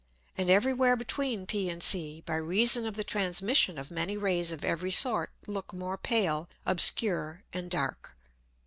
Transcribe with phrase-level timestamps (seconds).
[0.35, 4.51] And every where between p and C, by reason of the Transmission of many Rays
[4.51, 8.17] of every sort, look more pale, obscure, and dark.